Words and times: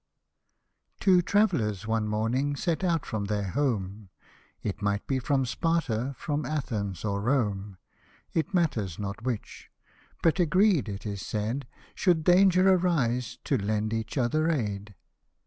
Two 0.99 1.21
trav'llers 1.21 1.85
one 1.85 2.07
morning 2.07 2.55
set 2.55 2.83
out 2.83 3.05
from 3.05 3.25
their 3.25 3.51
home, 3.51 4.09
It 4.63 4.81
might 4.81 5.05
be 5.05 5.19
from 5.19 5.45
Sparta, 5.45 6.15
from 6.17 6.43
Athens, 6.43 7.05
or 7.05 7.21
Rome; 7.21 7.77
It 8.33 8.51
matters 8.51 8.97
not 8.97 9.21
which, 9.21 9.69
but 10.23 10.39
agreed, 10.39 10.89
it 10.89 11.05
is 11.05 11.21
said, 11.23 11.67
Should 11.93 12.23
.danger 12.23 12.67
arise, 12.73 13.37
to 13.43 13.59
lend 13.59 13.93
each 13.93 14.17
other 14.17 14.49
aid. 14.49 14.95